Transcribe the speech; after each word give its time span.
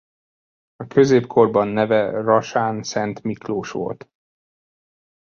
A 0.75 0.87
középkorban 0.87 1.67
neve 1.67 2.21
Rasán-Szent-Miklós 2.21 3.71
volt. 3.71 4.09